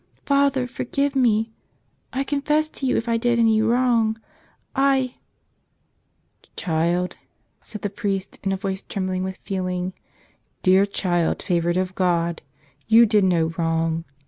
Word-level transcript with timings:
"Father, 0.25 0.65
forgive 0.65 1.15
me.. 1.15 1.51
I 2.11 2.23
confess 2.23 2.67
to 2.69 2.87
you 2.87 2.97
if 2.97 3.07
I 3.07 3.17
did 3.17 3.37
any 3.37 3.61
wrong. 3.61 4.19
I" 4.75 5.13
"Child," 6.55 7.17
said 7.63 7.83
the 7.83 7.89
priest 7.91 8.39
in 8.43 8.51
a 8.51 8.57
voice 8.57 8.81
trembling 8.81 9.23
with 9.23 9.37
feeling, 9.43 9.93
"dear 10.63 10.87
child 10.87 11.43
favored 11.43 11.77
of 11.77 11.93
God, 11.93 12.41
you 12.87 13.05
did 13.05 13.23
no 13.23 13.53
wrong. 13.59 14.05